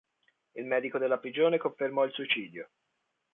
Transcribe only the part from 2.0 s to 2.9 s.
il suicidio.